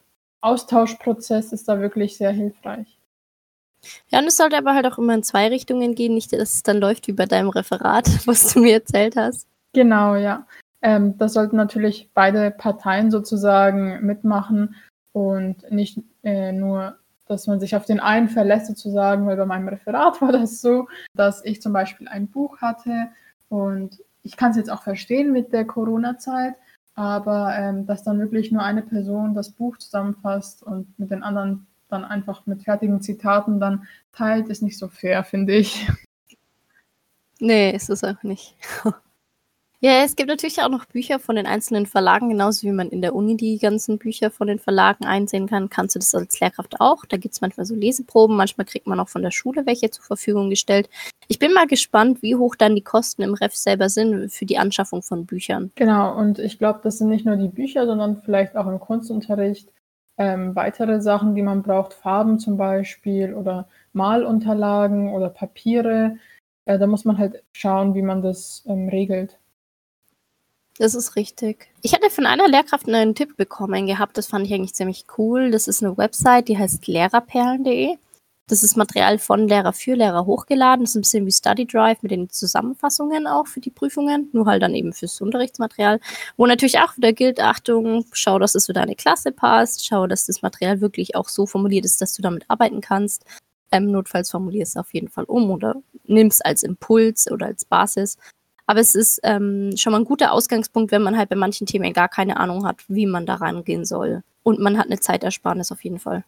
Austauschprozess 0.40 1.52
ist 1.52 1.68
da 1.68 1.80
wirklich 1.80 2.16
sehr 2.16 2.32
hilfreich. 2.32 2.98
Ja, 4.08 4.20
und 4.20 4.26
es 4.26 4.36
sollte 4.36 4.56
aber 4.56 4.74
halt 4.74 4.86
auch 4.86 4.98
immer 4.98 5.14
in 5.14 5.22
zwei 5.22 5.48
Richtungen 5.48 5.94
gehen, 5.94 6.14
nicht, 6.14 6.32
dass 6.32 6.54
es 6.54 6.62
dann 6.62 6.78
läuft 6.78 7.08
wie 7.08 7.12
bei 7.12 7.26
deinem 7.26 7.48
Referat, 7.48 8.06
was 8.26 8.52
du 8.52 8.60
mir 8.60 8.74
erzählt 8.74 9.16
hast. 9.16 9.46
Genau, 9.72 10.16
ja. 10.16 10.46
Ähm, 10.82 11.16
da 11.18 11.28
sollten 11.28 11.56
natürlich 11.56 12.10
beide 12.12 12.50
Parteien 12.50 13.10
sozusagen 13.10 14.04
mitmachen 14.04 14.74
und 15.12 15.70
nicht 15.70 15.98
äh, 16.24 16.52
nur, 16.52 16.98
dass 17.26 17.46
man 17.46 17.60
sich 17.60 17.76
auf 17.76 17.84
den 17.84 18.00
einen 18.00 18.28
verlässt 18.28 18.66
sozusagen, 18.66 19.26
weil 19.26 19.36
bei 19.36 19.46
meinem 19.46 19.68
Referat 19.68 20.20
war 20.20 20.32
das 20.32 20.60
so, 20.60 20.88
dass 21.14 21.44
ich 21.44 21.62
zum 21.62 21.72
Beispiel 21.72 22.08
ein 22.08 22.28
Buch 22.28 22.58
hatte 22.58 23.08
und 23.48 24.02
ich 24.22 24.36
kann 24.36 24.52
es 24.52 24.56
jetzt 24.56 24.70
auch 24.70 24.82
verstehen 24.82 25.32
mit 25.32 25.52
der 25.52 25.64
Corona-Zeit, 25.64 26.54
aber 26.94 27.56
ähm, 27.56 27.86
dass 27.86 28.04
dann 28.04 28.18
wirklich 28.18 28.52
nur 28.52 28.62
eine 28.62 28.82
Person 28.82 29.34
das 29.34 29.50
Buch 29.50 29.78
zusammenfasst 29.78 30.62
und 30.62 30.98
mit 30.98 31.10
den 31.10 31.22
anderen 31.22 31.66
dann 31.88 32.04
einfach 32.04 32.46
mit 32.46 32.62
fertigen 32.62 33.00
Zitaten 33.02 33.60
dann 33.60 33.86
teilt, 34.12 34.48
ist 34.48 34.62
nicht 34.62 34.78
so 34.78 34.88
fair, 34.88 35.24
finde 35.24 35.54
ich. 35.54 35.88
Nee, 37.38 37.70
ist 37.72 37.90
es 37.90 38.04
auch 38.04 38.22
nicht. 38.22 38.56
Ja, 39.84 40.04
es 40.04 40.14
gibt 40.14 40.28
natürlich 40.28 40.62
auch 40.62 40.68
noch 40.68 40.84
Bücher 40.84 41.18
von 41.18 41.34
den 41.34 41.44
einzelnen 41.44 41.86
Verlagen, 41.86 42.28
genauso 42.28 42.62
wie 42.62 42.70
man 42.70 42.90
in 42.90 43.02
der 43.02 43.16
Uni 43.16 43.36
die 43.36 43.58
ganzen 43.58 43.98
Bücher 43.98 44.30
von 44.30 44.46
den 44.46 44.60
Verlagen 44.60 45.04
einsehen 45.06 45.48
kann, 45.48 45.70
kannst 45.70 45.96
du 45.96 45.98
das 45.98 46.14
als 46.14 46.38
Lehrkraft 46.38 46.80
auch. 46.80 47.04
Da 47.04 47.16
gibt 47.16 47.34
es 47.34 47.40
manchmal 47.40 47.66
so 47.66 47.74
Leseproben, 47.74 48.36
manchmal 48.36 48.64
kriegt 48.64 48.86
man 48.86 49.00
auch 49.00 49.08
von 49.08 49.22
der 49.22 49.32
Schule 49.32 49.66
welche 49.66 49.90
zur 49.90 50.04
Verfügung 50.04 50.50
gestellt. 50.50 50.88
Ich 51.26 51.40
bin 51.40 51.52
mal 51.52 51.66
gespannt, 51.66 52.22
wie 52.22 52.36
hoch 52.36 52.54
dann 52.54 52.76
die 52.76 52.84
Kosten 52.84 53.22
im 53.22 53.34
Ref 53.34 53.56
selber 53.56 53.88
sind 53.88 54.30
für 54.30 54.46
die 54.46 54.56
Anschaffung 54.56 55.02
von 55.02 55.26
Büchern. 55.26 55.72
Genau, 55.74 56.16
und 56.16 56.38
ich 56.38 56.60
glaube, 56.60 56.78
das 56.84 56.98
sind 56.98 57.08
nicht 57.08 57.26
nur 57.26 57.34
die 57.34 57.48
Bücher, 57.48 57.84
sondern 57.84 58.18
vielleicht 58.18 58.54
auch 58.54 58.68
im 58.68 58.78
Kunstunterricht 58.78 59.72
ähm, 60.16 60.54
weitere 60.54 61.00
Sachen, 61.00 61.34
die 61.34 61.42
man 61.42 61.64
braucht, 61.64 61.92
Farben 61.92 62.38
zum 62.38 62.56
Beispiel 62.56 63.34
oder 63.34 63.66
Malunterlagen 63.94 65.12
oder 65.12 65.28
Papiere. 65.28 66.18
Äh, 66.66 66.78
da 66.78 66.86
muss 66.86 67.04
man 67.04 67.18
halt 67.18 67.42
schauen, 67.52 67.96
wie 67.96 68.02
man 68.02 68.22
das 68.22 68.62
ähm, 68.68 68.88
regelt. 68.88 69.40
Das 70.78 70.94
ist 70.94 71.16
richtig. 71.16 71.68
Ich 71.82 71.92
hatte 71.92 72.08
von 72.10 72.26
einer 72.26 72.48
Lehrkraft 72.48 72.88
einen 72.88 73.14
Tipp 73.14 73.36
bekommen 73.36 73.86
gehabt, 73.86 74.16
das 74.16 74.26
fand 74.26 74.46
ich 74.46 74.54
eigentlich 74.54 74.74
ziemlich 74.74 75.04
cool. 75.18 75.50
Das 75.50 75.68
ist 75.68 75.82
eine 75.82 75.96
Website, 75.96 76.48
die 76.48 76.58
heißt 76.58 76.86
lehrerperlen.de. 76.86 77.96
Das 78.48 78.62
ist 78.62 78.76
Material 78.76 79.18
von 79.18 79.48
Lehrer 79.48 79.72
für 79.72 79.94
Lehrer 79.94 80.26
hochgeladen. 80.26 80.84
Das 80.84 80.90
ist 80.90 80.96
ein 80.96 81.02
bisschen 81.02 81.26
wie 81.26 81.32
Study 81.32 81.66
Drive 81.66 82.02
mit 82.02 82.10
den 82.10 82.28
Zusammenfassungen 82.28 83.26
auch 83.26 83.46
für 83.46 83.60
die 83.60 83.70
Prüfungen, 83.70 84.28
nur 84.32 84.46
halt 84.46 84.62
dann 84.62 84.74
eben 84.74 84.92
fürs 84.92 85.20
Unterrichtsmaterial. 85.20 86.00
Wo 86.36 86.46
natürlich 86.46 86.78
auch 86.80 86.96
wieder 86.96 87.12
gilt, 87.12 87.40
Achtung, 87.40 88.04
schau, 88.12 88.38
dass 88.38 88.54
es 88.54 88.66
für 88.66 88.72
deine 88.72 88.96
Klasse 88.96 89.32
passt, 89.32 89.86
schau, 89.86 90.06
dass 90.06 90.26
das 90.26 90.42
Material 90.42 90.80
wirklich 90.80 91.14
auch 91.16 91.28
so 91.28 91.46
formuliert 91.46 91.84
ist, 91.84 92.00
dass 92.02 92.14
du 92.14 92.22
damit 92.22 92.44
arbeiten 92.48 92.80
kannst. 92.80 93.24
Ähm, 93.70 93.90
notfalls 93.90 94.30
formulier 94.30 94.64
es 94.64 94.76
auf 94.76 94.92
jeden 94.92 95.08
Fall 95.08 95.24
um 95.24 95.50
oder 95.50 95.76
nimm 96.04 96.26
es 96.26 96.40
als 96.42 96.62
Impuls 96.62 97.30
oder 97.30 97.46
als 97.46 97.64
Basis. 97.64 98.18
Aber 98.72 98.80
es 98.80 98.94
ist 98.94 99.20
ähm, 99.22 99.76
schon 99.76 99.92
mal 99.92 99.98
ein 99.98 100.06
guter 100.06 100.32
Ausgangspunkt, 100.32 100.92
wenn 100.92 101.02
man 101.02 101.18
halt 101.18 101.28
bei 101.28 101.36
manchen 101.36 101.66
Themen 101.66 101.92
gar 101.92 102.08
keine 102.08 102.38
Ahnung 102.38 102.64
hat, 102.64 102.76
wie 102.88 103.04
man 103.04 103.26
da 103.26 103.34
rangehen 103.34 103.84
soll. 103.84 104.22
Und 104.44 104.60
man 104.60 104.78
hat 104.78 104.86
eine 104.86 104.98
Zeitersparnis 104.98 105.70
auf 105.72 105.84
jeden 105.84 105.98
Fall. 105.98 106.24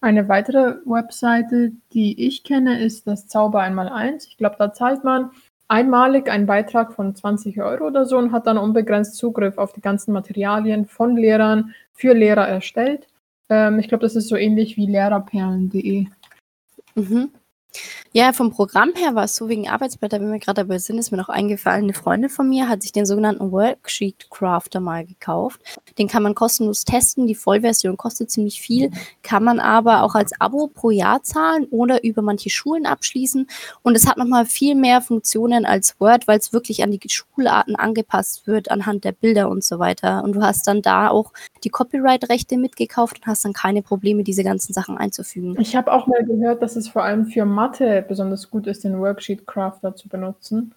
Eine 0.00 0.28
weitere 0.28 0.76
Webseite, 0.84 1.72
die 1.92 2.24
ich 2.24 2.44
kenne, 2.44 2.80
ist 2.80 3.08
das 3.08 3.26
Zauber 3.26 3.62
einmal 3.62 3.88
eins. 3.88 4.28
Ich 4.28 4.36
glaube, 4.36 4.54
da 4.60 4.72
zahlt 4.72 5.02
man 5.02 5.32
einmalig 5.66 6.30
einen 6.30 6.46
Beitrag 6.46 6.92
von 6.92 7.16
20 7.16 7.60
Euro 7.60 7.88
oder 7.88 8.06
so 8.06 8.16
und 8.16 8.30
hat 8.30 8.46
dann 8.46 8.58
unbegrenzt 8.58 9.16
Zugriff 9.16 9.58
auf 9.58 9.72
die 9.72 9.80
ganzen 9.80 10.12
Materialien 10.12 10.86
von 10.86 11.16
Lehrern 11.16 11.74
für 11.94 12.14
Lehrer 12.14 12.46
erstellt. 12.46 13.08
Ähm, 13.48 13.80
ich 13.80 13.88
glaube, 13.88 14.02
das 14.02 14.14
ist 14.14 14.28
so 14.28 14.36
ähnlich 14.36 14.76
wie 14.76 14.86
lehrerperlen.de. 14.86 16.06
Mhm. 16.94 17.30
Ja, 18.14 18.34
vom 18.34 18.50
Programm 18.50 18.92
her 18.94 19.14
war 19.14 19.24
es 19.24 19.36
so 19.36 19.48
wegen 19.48 19.68
Arbeitsblätter, 19.68 20.20
wenn 20.20 20.30
wir 20.30 20.38
gerade 20.38 20.60
dabei 20.62 20.76
sind, 20.78 20.98
ist 20.98 21.12
mir 21.12 21.16
noch 21.16 21.30
eingefallen, 21.30 21.84
eine 21.84 21.94
Freundin 21.94 22.28
von 22.28 22.46
mir 22.46 22.68
hat 22.68 22.82
sich 22.82 22.92
den 22.92 23.06
sogenannten 23.06 23.50
Worksheet 23.50 24.28
Crafter 24.30 24.80
mal 24.80 25.06
gekauft. 25.06 25.62
Den 25.96 26.08
kann 26.08 26.22
man 26.22 26.34
kostenlos 26.34 26.84
testen. 26.84 27.26
Die 27.26 27.34
Vollversion 27.34 27.96
kostet 27.96 28.30
ziemlich 28.30 28.60
viel, 28.60 28.90
kann 29.22 29.42
man 29.42 29.60
aber 29.60 30.02
auch 30.02 30.14
als 30.14 30.38
Abo 30.38 30.66
pro 30.66 30.90
Jahr 30.90 31.22
zahlen 31.22 31.66
oder 31.70 32.04
über 32.04 32.20
manche 32.20 32.50
Schulen 32.50 32.84
abschließen. 32.84 33.46
Und 33.82 33.94
es 33.94 34.06
hat 34.06 34.18
nochmal 34.18 34.44
viel 34.44 34.74
mehr 34.74 35.00
Funktionen 35.00 35.64
als 35.64 35.98
Word, 35.98 36.28
weil 36.28 36.38
es 36.38 36.52
wirklich 36.52 36.82
an 36.82 36.90
die 36.90 37.00
Schularten 37.08 37.76
angepasst 37.76 38.46
wird, 38.46 38.70
anhand 38.70 39.04
der 39.04 39.12
Bilder 39.12 39.48
und 39.48 39.64
so 39.64 39.78
weiter. 39.78 40.22
Und 40.22 40.34
du 40.34 40.42
hast 40.42 40.66
dann 40.66 40.82
da 40.82 41.08
auch 41.08 41.32
die 41.64 41.70
Copyright-Rechte 41.70 42.58
mitgekauft 42.58 43.20
und 43.20 43.26
hast 43.26 43.46
dann 43.46 43.54
keine 43.54 43.80
Probleme, 43.82 44.22
diese 44.22 44.44
ganzen 44.44 44.74
Sachen 44.74 44.98
einzufügen. 44.98 45.56
Ich 45.58 45.74
habe 45.76 45.92
auch 45.92 46.06
mal 46.06 46.24
gehört, 46.24 46.60
dass 46.60 46.76
es 46.76 46.88
vor 46.88 47.04
allem 47.04 47.26
für 47.26 47.46
Mathe 47.62 48.04
besonders 48.06 48.50
gut 48.50 48.66
ist, 48.66 48.82
den 48.82 48.98
Worksheet 48.98 49.46
Crafter 49.46 49.94
zu 49.94 50.08
benutzen. 50.08 50.74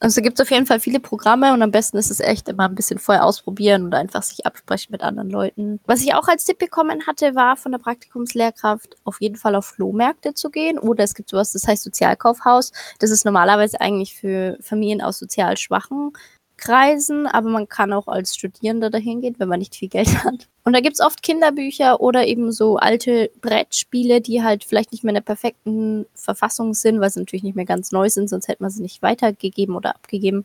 Also 0.00 0.22
gibt 0.22 0.40
es 0.40 0.44
auf 0.44 0.50
jeden 0.50 0.66
Fall 0.66 0.80
viele 0.80 0.98
Programme 0.98 1.52
und 1.52 1.62
am 1.62 1.70
besten 1.70 1.98
ist 1.98 2.10
es 2.10 2.20
echt 2.20 2.48
immer 2.48 2.68
ein 2.68 2.74
bisschen 2.74 2.98
vorher 2.98 3.24
ausprobieren 3.24 3.84
und 3.84 3.94
einfach 3.94 4.22
sich 4.22 4.44
absprechen 4.44 4.90
mit 4.90 5.02
anderen 5.02 5.30
Leuten. 5.30 5.80
Was 5.86 6.02
ich 6.02 6.14
auch 6.14 6.26
als 6.26 6.44
Tipp 6.44 6.58
bekommen 6.58 7.06
hatte, 7.06 7.34
war 7.34 7.56
von 7.56 7.72
der 7.72 7.78
Praktikumslehrkraft 7.78 8.96
auf 9.04 9.20
jeden 9.20 9.36
Fall 9.36 9.54
auf 9.54 9.66
Flohmärkte 9.66 10.34
zu 10.34 10.50
gehen 10.50 10.78
oder 10.78 11.04
es 11.04 11.14
gibt 11.14 11.30
sowas, 11.30 11.52
das 11.52 11.68
heißt 11.68 11.84
Sozialkaufhaus. 11.84 12.72
Das 12.98 13.10
ist 13.10 13.24
normalerweise 13.24 13.80
eigentlich 13.80 14.14
für 14.14 14.58
Familien 14.60 15.00
aus 15.00 15.18
sozial 15.18 15.56
schwachen 15.56 16.12
Kreisen, 16.56 17.26
aber 17.26 17.48
man 17.48 17.68
kann 17.68 17.92
auch 17.92 18.06
als 18.06 18.34
Studierender 18.34 18.90
dahin 18.90 19.20
gehen, 19.20 19.34
wenn 19.38 19.48
man 19.48 19.58
nicht 19.58 19.74
viel 19.74 19.88
Geld 19.88 20.08
hat. 20.24 20.48
Und 20.64 20.72
da 20.72 20.80
gibt 20.80 20.94
es 20.94 21.04
oft 21.04 21.22
Kinderbücher 21.22 22.00
oder 22.00 22.26
eben 22.26 22.52
so 22.52 22.76
alte 22.76 23.30
Brettspiele, 23.40 24.20
die 24.20 24.42
halt 24.42 24.64
vielleicht 24.64 24.92
nicht 24.92 25.04
mehr 25.04 25.10
in 25.10 25.16
der 25.16 25.22
perfekten 25.22 26.06
Verfassung 26.14 26.74
sind, 26.74 27.00
weil 27.00 27.10
sie 27.10 27.20
natürlich 27.20 27.42
nicht 27.42 27.56
mehr 27.56 27.64
ganz 27.64 27.92
neu 27.92 28.08
sind, 28.08 28.28
sonst 28.28 28.48
hätte 28.48 28.62
man 28.62 28.70
sie 28.70 28.82
nicht 28.82 29.02
weitergegeben 29.02 29.76
oder 29.76 29.94
abgegeben. 29.94 30.44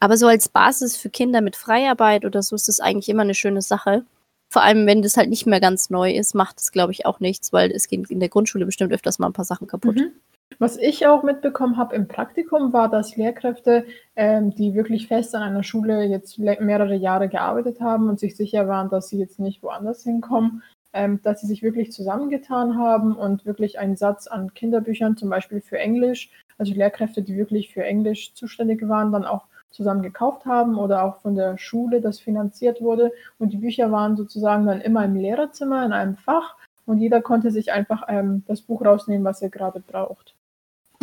Aber 0.00 0.16
so 0.16 0.26
als 0.26 0.48
Basis 0.48 0.96
für 0.96 1.10
Kinder 1.10 1.40
mit 1.40 1.56
Freiarbeit 1.56 2.24
oder 2.24 2.42
so 2.42 2.56
ist 2.56 2.68
das 2.68 2.80
eigentlich 2.80 3.08
immer 3.08 3.22
eine 3.22 3.34
schöne 3.34 3.62
Sache. 3.62 4.04
Vor 4.50 4.62
allem, 4.62 4.86
wenn 4.86 5.02
das 5.02 5.16
halt 5.16 5.30
nicht 5.30 5.46
mehr 5.46 5.60
ganz 5.60 5.90
neu 5.90 6.12
ist, 6.12 6.34
macht 6.34 6.60
es, 6.60 6.72
glaube 6.72 6.92
ich, 6.92 7.06
auch 7.06 7.20
nichts, 7.20 7.52
weil 7.52 7.70
es 7.70 7.88
geht 7.88 8.10
in 8.10 8.20
der 8.20 8.28
Grundschule 8.28 8.66
bestimmt 8.66 8.92
öfters 8.92 9.18
mal 9.18 9.26
ein 9.26 9.32
paar 9.32 9.44
Sachen 9.44 9.66
kaputt. 9.66 9.96
Mhm. 9.96 10.12
Was 10.58 10.76
ich 10.76 11.06
auch 11.06 11.22
mitbekommen 11.22 11.76
habe 11.76 11.96
im 11.96 12.06
Praktikum, 12.06 12.72
war, 12.72 12.88
dass 12.88 13.16
Lehrkräfte, 13.16 13.86
ähm, 14.14 14.54
die 14.54 14.74
wirklich 14.74 15.08
fest 15.08 15.34
an 15.34 15.42
einer 15.42 15.62
Schule 15.62 16.04
jetzt 16.04 16.38
mehrere 16.38 16.94
Jahre 16.94 17.28
gearbeitet 17.28 17.80
haben 17.80 18.08
und 18.08 18.20
sich 18.20 18.36
sicher 18.36 18.68
waren, 18.68 18.88
dass 18.88 19.08
sie 19.08 19.18
jetzt 19.18 19.40
nicht 19.40 19.62
woanders 19.62 20.04
hinkommen, 20.04 20.62
ähm, 20.92 21.20
dass 21.22 21.40
sie 21.40 21.48
sich 21.48 21.62
wirklich 21.62 21.92
zusammengetan 21.92 22.78
haben 22.78 23.16
und 23.16 23.44
wirklich 23.46 23.78
einen 23.78 23.96
Satz 23.96 24.26
an 24.26 24.54
Kinderbüchern, 24.54 25.16
zum 25.16 25.28
Beispiel 25.28 25.60
für 25.60 25.78
Englisch, 25.78 26.30
also 26.56 26.72
Lehrkräfte, 26.72 27.22
die 27.22 27.36
wirklich 27.36 27.72
für 27.72 27.84
Englisch 27.84 28.34
zuständig 28.34 28.88
waren, 28.88 29.10
dann 29.10 29.24
auch 29.24 29.46
zusammen 29.70 30.02
gekauft 30.02 30.46
haben 30.46 30.78
oder 30.78 31.02
auch 31.02 31.16
von 31.20 31.34
der 31.34 31.58
Schule 31.58 32.00
das 32.00 32.20
finanziert 32.20 32.80
wurde. 32.80 33.10
Und 33.38 33.52
die 33.52 33.58
Bücher 33.58 33.90
waren 33.90 34.16
sozusagen 34.16 34.66
dann 34.66 34.80
immer 34.80 35.04
im 35.04 35.16
Lehrerzimmer 35.16 35.84
in 35.84 35.92
einem 35.92 36.14
Fach 36.14 36.54
und 36.86 36.98
jeder 36.98 37.20
konnte 37.20 37.50
sich 37.50 37.72
einfach 37.72 38.04
ähm, 38.08 38.44
das 38.46 38.62
Buch 38.62 38.84
rausnehmen, 38.84 39.24
was 39.24 39.42
er 39.42 39.50
gerade 39.50 39.80
braucht. 39.80 40.33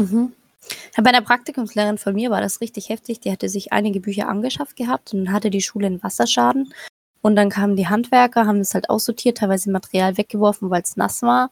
Mhm. 0.01 0.33
Ja, 0.95 1.03
bei 1.03 1.09
einer 1.09 1.21
Praktikumslehrerin 1.21 1.97
von 1.97 2.13
mir 2.13 2.31
war 2.31 2.41
das 2.41 2.61
richtig 2.61 2.89
heftig. 2.89 3.19
Die 3.19 3.31
hatte 3.31 3.49
sich 3.49 3.71
einige 3.73 3.99
Bücher 3.99 4.27
angeschafft 4.27 4.75
gehabt 4.75 5.13
und 5.13 5.25
dann 5.25 5.33
hatte 5.33 5.49
die 5.49 5.61
Schule 5.61 5.87
einen 5.87 6.03
Wasserschaden. 6.03 6.73
Und 7.21 7.35
dann 7.35 7.49
kamen 7.49 7.75
die 7.75 7.87
Handwerker, 7.87 8.47
haben 8.47 8.59
das 8.59 8.73
halt 8.73 8.89
aussortiert, 8.89 9.37
teilweise 9.37 9.71
Material 9.71 10.17
weggeworfen, 10.17 10.69
weil 10.69 10.81
es 10.81 10.97
nass 10.97 11.21
war. 11.21 11.51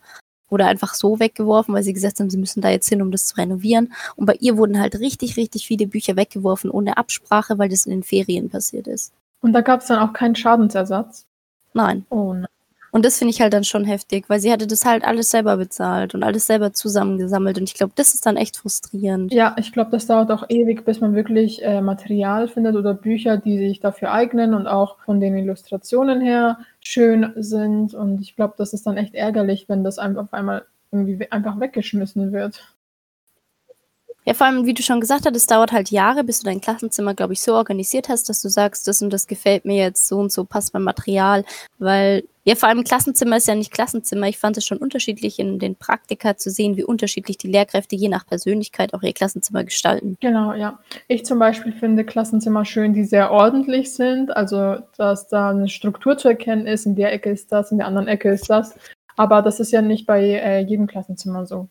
Oder 0.49 0.65
einfach 0.67 0.95
so 0.95 1.19
weggeworfen, 1.19 1.75
weil 1.75 1.83
sie 1.83 1.93
gesagt 1.93 2.19
haben, 2.19 2.31
sie 2.31 2.37
müssen 2.37 2.61
da 2.61 2.69
jetzt 2.69 2.89
hin, 2.89 3.03
um 3.03 3.11
das 3.11 3.27
zu 3.27 3.35
renovieren. 3.35 3.93
Und 4.15 4.25
bei 4.25 4.33
ihr 4.39 4.57
wurden 4.57 4.79
halt 4.79 4.99
richtig, 4.99 5.37
richtig 5.37 5.67
viele 5.67 5.85
Bücher 5.85 6.15
weggeworfen 6.15 6.71
ohne 6.71 6.97
Absprache, 6.97 7.59
weil 7.59 7.69
das 7.69 7.85
in 7.85 7.91
den 7.91 8.03
Ferien 8.03 8.49
passiert 8.49 8.87
ist. 8.87 9.13
Und 9.41 9.53
da 9.53 9.61
gab 9.61 9.81
es 9.81 9.87
dann 9.87 9.99
auch 9.99 10.13
keinen 10.13 10.35
Schadensersatz? 10.35 11.25
Nein. 11.73 12.05
Oh 12.09 12.33
nein. 12.33 12.47
Und 12.91 13.05
das 13.05 13.17
finde 13.17 13.31
ich 13.31 13.41
halt 13.41 13.53
dann 13.53 13.63
schon 13.63 13.85
heftig, 13.85 14.25
weil 14.29 14.39
sie 14.39 14.51
hatte 14.51 14.67
das 14.67 14.85
halt 14.85 15.03
alles 15.03 15.31
selber 15.31 15.57
bezahlt 15.57 16.15
und 16.15 16.23
alles 16.23 16.47
selber 16.47 16.73
zusammengesammelt. 16.73 17.57
Und 17.57 17.65
ich 17.65 17.75
glaube, 17.75 17.93
das 17.95 18.13
ist 18.13 18.25
dann 18.25 18.37
echt 18.37 18.57
frustrierend. 18.57 19.31
Ja, 19.33 19.55
ich 19.59 19.71
glaube, 19.71 19.91
das 19.91 20.07
dauert 20.07 20.31
auch 20.31 20.45
ewig, 20.49 20.85
bis 20.85 21.01
man 21.01 21.13
wirklich 21.15 21.63
äh, 21.63 21.81
Material 21.81 22.47
findet 22.47 22.75
oder 22.75 22.93
Bücher, 22.93 23.37
die 23.37 23.57
sich 23.57 23.79
dafür 23.79 24.11
eignen 24.11 24.53
und 24.53 24.67
auch 24.67 24.97
von 25.05 25.19
den 25.19 25.37
Illustrationen 25.37 26.21
her 26.21 26.59
schön 26.79 27.33
sind. 27.35 27.93
Und 27.93 28.21
ich 28.21 28.35
glaube, 28.35 28.55
das 28.57 28.73
ist 28.73 28.87
dann 28.87 28.97
echt 28.97 29.13
ärgerlich, 29.13 29.69
wenn 29.69 29.83
das 29.83 29.99
einfach 29.99 30.23
auf 30.23 30.33
einmal 30.33 30.65
irgendwie 30.91 31.31
einfach 31.31 31.59
weggeschmissen 31.59 32.31
wird. 32.31 32.63
Ja, 34.29 34.35
vor 34.35 34.45
allem, 34.45 34.67
wie 34.67 34.75
du 34.75 34.83
schon 34.83 35.01
gesagt 35.01 35.25
hast, 35.25 35.35
es 35.35 35.47
dauert 35.47 35.71
halt 35.71 35.89
Jahre, 35.89 36.23
bis 36.23 36.41
du 36.41 36.45
dein 36.45 36.61
Klassenzimmer, 36.61 37.15
glaube 37.15 37.33
ich, 37.33 37.41
so 37.41 37.55
organisiert 37.55 38.09
hast, 38.09 38.29
dass 38.29 38.43
du 38.43 38.49
sagst, 38.49 38.87
das 38.87 39.01
und 39.01 39.11
das 39.11 39.25
gefällt 39.25 39.65
mir 39.65 39.77
jetzt 39.77 40.07
so 40.07 40.19
und 40.19 40.31
so, 40.31 40.45
passt 40.45 40.71
beim 40.71 40.83
Material. 40.83 41.43
Weil, 41.79 42.25
ja, 42.43 42.53
vor 42.53 42.69
allem 42.69 42.83
Klassenzimmer 42.83 43.37
ist 43.37 43.47
ja 43.47 43.55
nicht 43.55 43.71
Klassenzimmer. 43.71 44.27
Ich 44.27 44.37
fand 44.37 44.55
es 44.55 44.67
schon 44.67 44.77
unterschiedlich 44.77 45.39
in 45.39 45.57
den 45.57 45.75
Praktika 45.75 46.37
zu 46.37 46.51
sehen, 46.51 46.77
wie 46.77 46.83
unterschiedlich 46.83 47.39
die 47.39 47.47
Lehrkräfte 47.47 47.95
je 47.95 48.07
nach 48.07 48.27
Persönlichkeit 48.27 48.93
auch 48.93 49.01
ihr 49.01 49.13
Klassenzimmer 49.13 49.63
gestalten. 49.63 50.15
Genau, 50.19 50.53
ja. 50.53 50.77
Ich 51.07 51.25
zum 51.25 51.39
Beispiel 51.39 51.71
finde 51.71 52.05
Klassenzimmer 52.05 52.65
schön, 52.65 52.93
die 52.93 53.05
sehr 53.05 53.31
ordentlich 53.31 53.95
sind. 53.95 54.29
Also, 54.37 54.75
dass 54.95 55.27
da 55.27 55.49
eine 55.49 55.69
Struktur 55.69 56.19
zu 56.19 56.27
erkennen 56.27 56.67
ist. 56.67 56.85
In 56.85 56.93
der 56.93 57.11
Ecke 57.11 57.31
ist 57.31 57.51
das, 57.51 57.71
in 57.71 57.79
der 57.79 57.87
anderen 57.87 58.07
Ecke 58.07 58.29
ist 58.29 58.47
das. 58.47 58.75
Aber 59.15 59.41
das 59.41 59.59
ist 59.59 59.71
ja 59.71 59.81
nicht 59.81 60.05
bei 60.05 60.21
äh, 60.23 60.59
jedem 60.59 60.85
Klassenzimmer 60.85 61.47
so. 61.47 61.67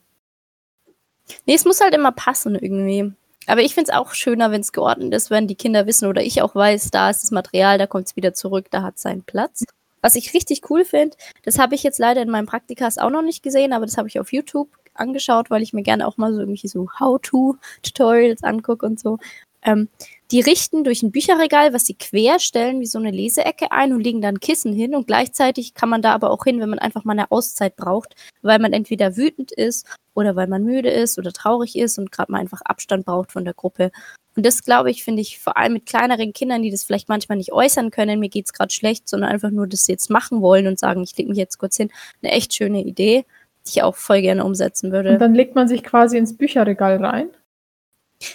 Nee, 1.48 1.54
es 1.54 1.64
muss 1.64 1.80
halt 1.80 1.94
immer 1.94 2.12
passen 2.12 2.56
irgendwie. 2.56 3.10
Aber 3.46 3.62
ich 3.62 3.72
finde 3.72 3.90
es 3.90 3.96
auch 3.96 4.12
schöner, 4.12 4.50
wenn 4.50 4.60
es 4.60 4.72
geordnet 4.72 5.14
ist, 5.14 5.30
wenn 5.30 5.46
die 5.46 5.54
Kinder 5.54 5.86
wissen 5.86 6.06
oder 6.06 6.22
ich 6.22 6.42
auch 6.42 6.54
weiß, 6.54 6.90
da 6.90 7.08
ist 7.08 7.22
das 7.22 7.30
Material, 7.30 7.78
da 7.78 7.86
kommt 7.86 8.06
es 8.06 8.16
wieder 8.16 8.34
zurück, 8.34 8.66
da 8.70 8.82
hat 8.82 8.96
es 8.96 9.02
seinen 9.02 9.22
Platz. 9.22 9.64
Was 10.02 10.14
ich 10.14 10.34
richtig 10.34 10.68
cool 10.68 10.84
finde, 10.84 11.16
das 11.44 11.58
habe 11.58 11.74
ich 11.74 11.82
jetzt 11.82 11.98
leider 11.98 12.20
in 12.20 12.28
meinem 12.28 12.44
Praktikas 12.44 12.98
auch 12.98 13.08
noch 13.08 13.22
nicht 13.22 13.42
gesehen, 13.42 13.72
aber 13.72 13.86
das 13.86 13.96
habe 13.96 14.08
ich 14.08 14.20
auf 14.20 14.30
YouTube 14.30 14.68
angeschaut, 14.92 15.48
weil 15.48 15.62
ich 15.62 15.72
mir 15.72 15.82
gerne 15.82 16.06
auch 16.06 16.18
mal 16.18 16.34
so 16.34 16.40
irgendwie 16.40 16.68
so 16.68 16.86
How-to-Tutorials 17.00 18.42
angucke 18.42 18.84
und 18.84 19.00
so. 19.00 19.16
Ähm, 19.62 19.88
die 20.30 20.40
richten 20.40 20.84
durch 20.84 21.02
ein 21.02 21.10
Bücherregal, 21.10 21.72
was 21.72 21.86
sie 21.86 21.94
quer 21.94 22.38
stellen, 22.38 22.80
wie 22.80 22.86
so 22.86 22.98
eine 22.98 23.10
Leseecke 23.10 23.72
ein 23.72 23.92
und 23.92 24.00
legen 24.00 24.20
dann 24.20 24.40
Kissen 24.40 24.74
hin. 24.74 24.94
Und 24.94 25.06
gleichzeitig 25.06 25.72
kann 25.74 25.88
man 25.88 26.02
da 26.02 26.12
aber 26.12 26.30
auch 26.30 26.44
hin, 26.44 26.60
wenn 26.60 26.68
man 26.68 26.78
einfach 26.78 27.04
mal 27.04 27.12
eine 27.12 27.30
Auszeit 27.30 27.76
braucht, 27.76 28.14
weil 28.42 28.58
man 28.58 28.74
entweder 28.74 29.16
wütend 29.16 29.52
ist 29.52 29.86
oder 30.14 30.36
weil 30.36 30.46
man 30.46 30.64
müde 30.64 30.90
ist 30.90 31.18
oder 31.18 31.32
traurig 31.32 31.76
ist 31.76 31.98
und 31.98 32.12
gerade 32.12 32.30
mal 32.30 32.40
einfach 32.40 32.60
Abstand 32.62 33.06
braucht 33.06 33.32
von 33.32 33.44
der 33.44 33.54
Gruppe. 33.54 33.90
Und 34.36 34.44
das, 34.44 34.62
glaube 34.62 34.90
ich, 34.90 35.02
finde 35.02 35.22
ich 35.22 35.38
vor 35.38 35.56
allem 35.56 35.72
mit 35.72 35.86
kleineren 35.86 36.32
Kindern, 36.32 36.62
die 36.62 36.70
das 36.70 36.84
vielleicht 36.84 37.08
manchmal 37.08 37.38
nicht 37.38 37.52
äußern 37.52 37.90
können, 37.90 38.20
mir 38.20 38.28
geht 38.28 38.46
es 38.46 38.52
gerade 38.52 38.72
schlecht, 38.72 39.08
sondern 39.08 39.30
einfach 39.30 39.50
nur 39.50 39.66
das 39.66 39.86
jetzt 39.86 40.10
machen 40.10 40.42
wollen 40.42 40.66
und 40.66 40.78
sagen, 40.78 41.02
ich 41.02 41.16
lege 41.16 41.30
mich 41.30 41.38
jetzt 41.38 41.58
kurz 41.58 41.76
hin, 41.76 41.90
eine 42.22 42.32
echt 42.32 42.54
schöne 42.54 42.84
Idee, 42.84 43.24
die 43.66 43.70
ich 43.70 43.82
auch 43.82 43.96
voll 43.96 44.20
gerne 44.20 44.44
umsetzen 44.44 44.92
würde. 44.92 45.12
Und 45.12 45.20
dann 45.20 45.34
legt 45.34 45.54
man 45.54 45.68
sich 45.68 45.82
quasi 45.82 46.18
ins 46.18 46.36
Bücherregal 46.36 47.02
rein? 47.04 47.30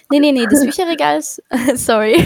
Nee, 0.10 0.20
nee, 0.20 0.32
nee, 0.32 0.46
das 0.50 0.62
Bücherregal 0.62 1.20
ist, 1.20 1.42
sorry, 1.76 2.26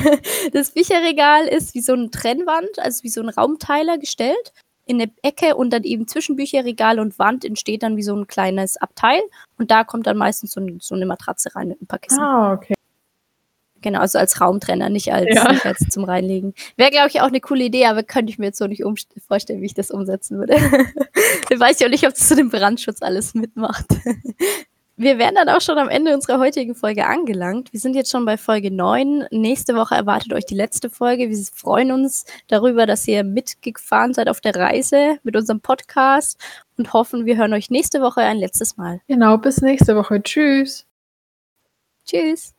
das 0.53 0.71
Bücherregal 0.71 1.47
ist 1.47 1.73
wie 1.73 1.81
so 1.81 1.93
eine 1.93 2.11
Trennwand, 2.11 2.77
also 2.77 3.03
wie 3.03 3.09
so 3.09 3.21
ein 3.21 3.29
Raumteiler 3.29 3.97
gestellt 3.97 4.53
in 4.85 4.99
der 4.99 5.09
Ecke 5.21 5.55
und 5.55 5.71
dann 5.71 5.83
eben 5.83 6.07
zwischen 6.07 6.35
Bücherregal 6.35 6.99
und 6.99 7.19
Wand 7.19 7.43
entsteht 7.43 7.83
dann 7.83 7.97
wie 7.97 8.03
so 8.03 8.15
ein 8.15 8.27
kleines 8.27 8.77
Abteil 8.77 9.21
und 9.57 9.71
da 9.71 9.83
kommt 9.83 10.07
dann 10.07 10.17
meistens 10.17 10.51
so, 10.51 10.61
so 10.79 10.95
eine 10.95 11.05
Matratze 11.05 11.55
rein 11.55 11.69
mit 11.69 11.81
ein 11.81 11.87
paar 11.87 11.99
Kissen. 11.99 12.19
Ah, 12.19 12.53
okay. 12.53 12.73
Genau, 13.81 13.99
also 13.99 14.17
als 14.17 14.41
Raumtrenner, 14.41 14.89
nicht 14.89 15.13
als, 15.13 15.27
ja. 15.33 15.51
nicht 15.51 15.65
als 15.65 15.79
zum 15.89 16.03
Reinlegen. 16.03 16.53
Wäre, 16.77 16.89
glaube 16.91 17.09
ich, 17.09 17.21
auch 17.21 17.27
eine 17.27 17.39
coole 17.39 17.65
Idee, 17.65 17.85
aber 17.85 18.03
könnte 18.03 18.31
ich 18.31 18.39
mir 18.39 18.47
jetzt 18.47 18.57
so 18.57 18.65
nicht 18.65 18.83
vorstellen, 19.27 19.61
wie 19.61 19.67
ich 19.67 19.75
das 19.75 19.91
umsetzen 19.91 20.39
würde. 20.39 20.55
ich 21.49 21.59
weiß 21.59 21.79
ja 21.79 21.87
auch 21.87 21.91
nicht, 21.91 22.05
ob 22.05 22.13
das 22.13 22.27
zu 22.27 22.35
dem 22.35 22.49
Brandschutz 22.49 23.01
alles 23.01 23.33
mitmacht. 23.33 23.85
Wir 24.99 25.19
wären 25.19 25.35
dann 25.35 25.47
auch 25.47 25.61
schon 25.61 25.77
am 25.77 25.89
Ende 25.89 26.11
unserer 26.15 26.39
heutigen 26.39 26.73
Folge 26.73 27.05
angelangt. 27.05 27.71
Wir 27.71 27.79
sind 27.79 27.95
jetzt 27.95 28.09
schon 28.09 28.25
bei 28.25 28.35
Folge 28.35 28.71
9. 28.71 29.27
Nächste 29.29 29.75
Woche 29.75 29.93
erwartet 29.93 30.33
euch 30.33 30.47
die 30.47 30.55
letzte 30.55 30.89
Folge. 30.89 31.29
Wir 31.29 31.37
freuen 31.53 31.91
uns 31.91 32.25
darüber, 32.47 32.87
dass 32.87 33.07
ihr 33.07 33.23
mitgefahren 33.23 34.15
seid 34.15 34.27
auf 34.27 34.41
der 34.41 34.55
Reise 34.55 35.19
mit 35.21 35.35
unserem 35.35 35.61
Podcast 35.61 36.39
und 36.77 36.93
hoffen, 36.93 37.27
wir 37.27 37.37
hören 37.37 37.53
euch 37.53 37.69
nächste 37.69 38.01
Woche 38.01 38.21
ein 38.21 38.37
letztes 38.37 38.75
Mal. 38.77 38.99
Genau, 39.07 39.37
bis 39.37 39.61
nächste 39.61 39.95
Woche. 39.95 40.23
Tschüss. 40.23 40.87
Tschüss. 42.03 42.55